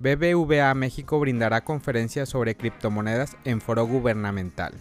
[0.00, 4.72] BBVA México brindará conferencias sobre criptomonedas en foro gubernamental.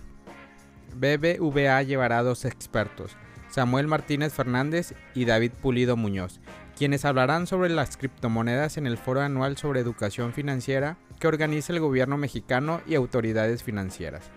[0.94, 3.18] BBVA llevará a dos expertos,
[3.50, 6.40] Samuel Martínez Fernández y David Pulido Muñoz,
[6.78, 11.80] quienes hablarán sobre las criptomonedas en el foro anual sobre educación financiera que organiza el
[11.80, 14.30] gobierno mexicano y autoridades financieras.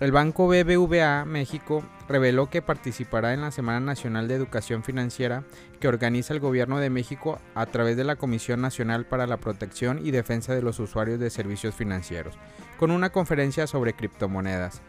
[0.00, 5.44] El banco BBVA México reveló que participará en la Semana Nacional de Educación Financiera
[5.78, 10.00] que organiza el Gobierno de México a través de la Comisión Nacional para la Protección
[10.02, 12.38] y Defensa de los Usuarios de Servicios Financieros,
[12.78, 14.80] con una conferencia sobre criptomonedas.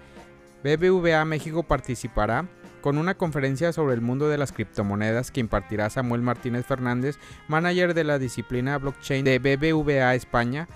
[0.63, 2.47] BBVA México participará
[2.79, 7.19] con una conferencia sobre el mundo de las criptomonedas que impartirá Samuel Martínez Fernández,
[7.49, 10.69] manager de la disciplina blockchain de BBVA España,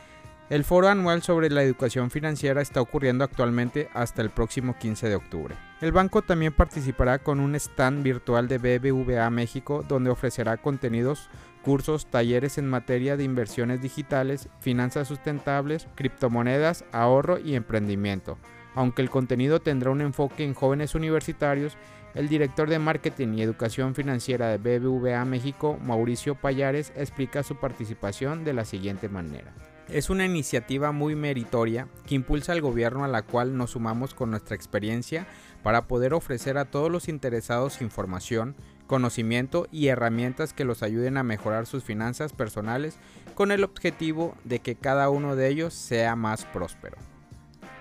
[0.49, 5.16] el foro anual sobre la educación financiera está ocurriendo actualmente hasta el próximo 15 de
[5.16, 5.55] octubre.
[5.81, 11.30] El banco también participará con un stand virtual de BBVA México donde ofrecerá contenidos,
[11.63, 18.38] cursos, talleres en materia de inversiones digitales, finanzas sustentables, criptomonedas, ahorro y emprendimiento.
[18.76, 21.76] Aunque el contenido tendrá un enfoque en jóvenes universitarios,
[22.13, 28.43] el director de marketing y educación financiera de BBVA México, Mauricio Payares, explica su participación
[28.43, 29.52] de la siguiente manera.
[29.90, 34.32] Es una iniciativa muy meritoria que impulsa al gobierno a la cual nos sumamos con
[34.32, 35.27] nuestra experiencia
[35.62, 38.55] para poder ofrecer a todos los interesados información,
[38.88, 42.98] conocimiento y herramientas que los ayuden a mejorar sus finanzas personales
[43.36, 46.98] con el objetivo de que cada uno de ellos sea más próspero.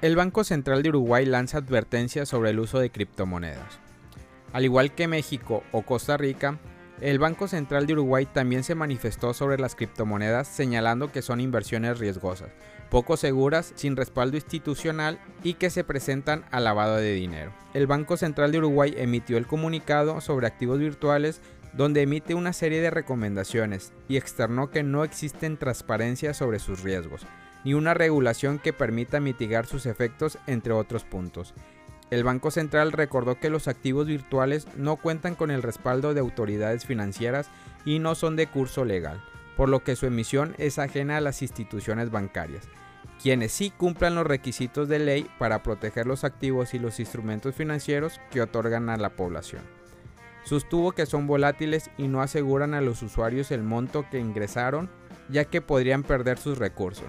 [0.03, 3.79] El Banco Central de Uruguay lanza advertencias sobre el uso de criptomonedas.
[4.53, 6.59] Al igual que México o Costa Rica,
[7.01, 11.99] el Banco Central de Uruguay también se manifestó sobre las criptomonedas señalando que son inversiones
[11.99, 12.51] riesgosas,
[12.89, 17.53] poco seguras, sin respaldo institucional y que se presentan a lavado de dinero.
[17.75, 21.41] El Banco Central de Uruguay emitió el comunicado sobre activos virtuales
[21.73, 27.27] donde emite una serie de recomendaciones y externó que no existen transparencia sobre sus riesgos,
[27.65, 31.55] ni una regulación que permita mitigar sus efectos, entre otros puntos.
[32.11, 36.85] El Banco Central recordó que los activos virtuales no cuentan con el respaldo de autoridades
[36.85, 37.49] financieras
[37.85, 39.23] y no son de curso legal,
[39.57, 42.69] por lo que su emisión es ajena a las instituciones bancarias,
[43.23, 48.21] quienes sí cumplan los requisitos de ley para proteger los activos y los instrumentos financieros
[48.31, 49.63] que otorgan a la población.
[50.45, 54.91] Sostuvo que son volátiles y no aseguran a los usuarios el monto que ingresaron,
[55.31, 57.07] ya que podrían perder sus recursos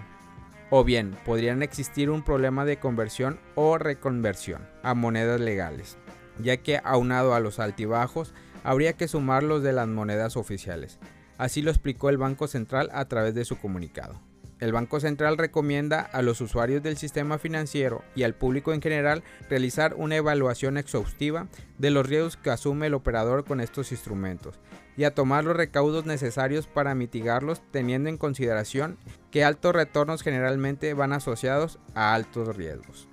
[0.69, 5.97] o bien podrían existir un problema de conversión o reconversión a monedas legales,
[6.39, 8.33] ya que aunado a los altibajos
[8.63, 10.99] habría que sumar los de las monedas oficiales.
[11.37, 14.21] Así lo explicó el Banco Central a través de su comunicado.
[14.61, 19.21] El Banco Central recomienda a los usuarios del sistema financiero y al público en general
[19.49, 24.57] realizar una evaluación exhaustiva de los riesgos que asume el operador con estos instrumentos
[24.95, 28.97] y a tomar los recaudos necesarios para mitigarlos teniendo en consideración
[29.29, 33.09] que altos retornos generalmente van asociados a altos riesgos.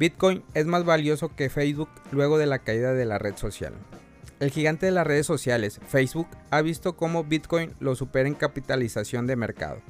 [0.00, 3.72] Bitcoin es más valioso que Facebook luego de la caída de la red social.
[4.40, 9.28] El gigante de las redes sociales, Facebook, ha visto cómo Bitcoin lo supera en capitalización
[9.28, 9.80] de mercado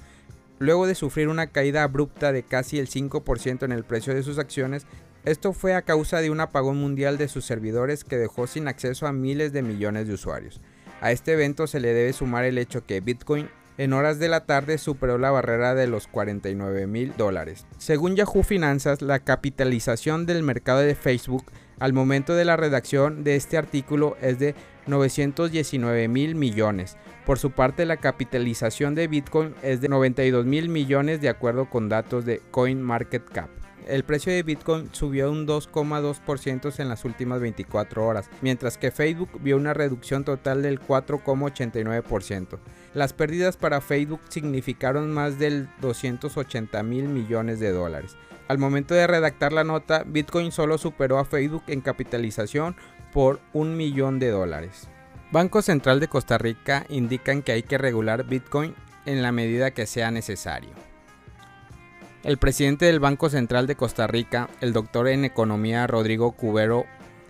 [0.59, 4.39] Luego de sufrir una caída abrupta de casi el 5% en el precio de sus
[4.39, 4.87] acciones,
[5.25, 9.06] esto fue a causa de un apagón mundial de sus servidores que dejó sin acceso
[9.06, 10.61] a miles de millones de usuarios.
[11.00, 14.47] A este evento se le debe sumar el hecho que Bitcoin en horas de la
[14.47, 17.67] tarde superó la barrera de los 49 mil dólares.
[17.79, 21.45] Según Yahoo Finanzas, la capitalización del mercado de Facebook
[21.79, 24.55] al momento de la redacción de este artículo es de
[24.87, 26.97] 919 mil millones.
[27.27, 31.89] Por su parte, la capitalización de Bitcoin es de 92 mil millones de acuerdo con
[31.89, 33.56] datos de CoinMarketCap.
[33.87, 39.31] El precio de Bitcoin subió un 2,2% en las últimas 24 horas, mientras que Facebook
[39.41, 42.59] vio una reducción total del 4,89%.
[42.95, 48.17] Las pérdidas para Facebook significaron más del 280 mil millones de dólares.
[48.49, 52.75] Al momento de redactar la nota, Bitcoin solo superó a Facebook en capitalización
[53.13, 54.89] por un millón de dólares.
[55.31, 59.87] Banco Central de Costa Rica indican que hay que regular Bitcoin en la medida que
[59.87, 60.71] sea necesario.
[62.27, 66.84] El presidente del Banco Central de Costa Rica, el doctor en economía Rodrigo Cubero,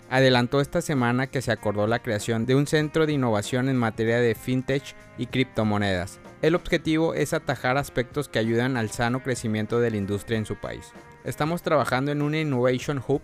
[0.08, 4.20] adelantó esta semana que se acordó la creación de un centro de innovación en materia
[4.20, 6.18] de fintech y criptomonedas.
[6.40, 10.56] El objetivo es atajar aspectos que ayudan al sano crecimiento de la industria en su
[10.56, 10.90] país.
[11.24, 13.20] Estamos trabajando en una Innovation Hub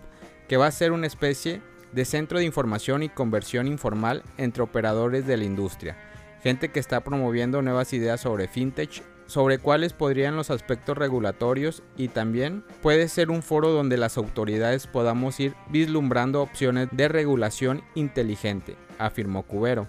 [0.47, 1.59] que va a ser una especie
[1.91, 5.97] de centro de información y conversión informal entre operadores de la industria,
[6.43, 12.09] gente que está promoviendo nuevas ideas sobre fintech, sobre cuáles podrían los aspectos regulatorios y
[12.09, 18.75] también puede ser un foro donde las autoridades podamos ir vislumbrando opciones de regulación inteligente,
[18.99, 19.87] afirmó Cubero.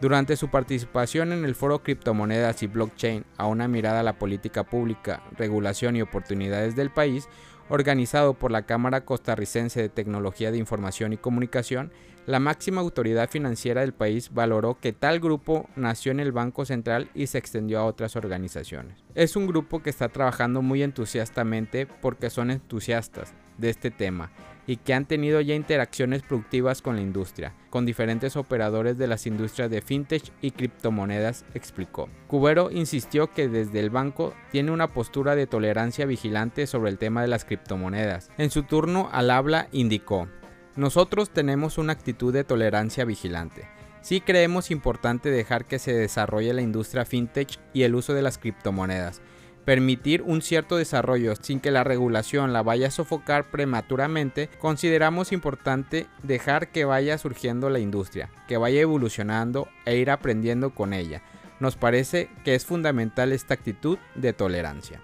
[0.00, 4.64] Durante su participación en el foro Criptomonedas y Blockchain a una mirada a la política
[4.64, 7.28] pública, regulación y oportunidades del país,
[7.68, 11.92] organizado por la Cámara Costarricense de Tecnología de Información y Comunicación,
[12.26, 17.10] la máxima autoridad financiera del país valoró que tal grupo nació en el Banco Central
[17.14, 19.04] y se extendió a otras organizaciones.
[19.14, 24.30] Es un grupo que está trabajando muy entusiastamente porque son entusiastas de este tema
[24.66, 29.26] y que han tenido ya interacciones productivas con la industria, con diferentes operadores de las
[29.26, 32.08] industrias de fintech y criptomonedas, explicó.
[32.26, 37.22] Cubero insistió que desde el banco tiene una postura de tolerancia vigilante sobre el tema
[37.22, 38.30] de las criptomonedas.
[38.38, 40.28] En su turno al habla indicó,
[40.76, 43.68] nosotros tenemos una actitud de tolerancia vigilante.
[44.00, 48.36] Sí creemos importante dejar que se desarrolle la industria fintech y el uso de las
[48.36, 49.22] criptomonedas,
[49.64, 56.06] permitir un cierto desarrollo sin que la regulación la vaya a sofocar prematuramente, consideramos importante
[56.22, 61.22] dejar que vaya surgiendo la industria, que vaya evolucionando e ir aprendiendo con ella.
[61.60, 65.00] Nos parece que es fundamental esta actitud de tolerancia.